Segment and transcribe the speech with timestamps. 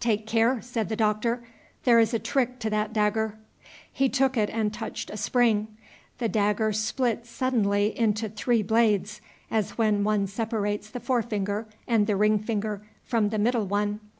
[0.00, 1.44] "Take care!" said the Doctor;
[1.84, 3.38] "there is a trick to that dagger."
[3.92, 5.68] He took it and touched a spring.
[6.18, 9.20] The dagger split suddenly into three blades,
[9.52, 14.00] as when one separates the forefinger and the ring finger from the middle one.